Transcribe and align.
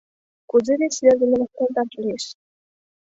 Кузе 0.49 0.73
вес 0.79 0.95
вер 1.03 1.15
дене 1.21 1.35
вашталташ 1.41 1.89
лиеш? 2.01 2.25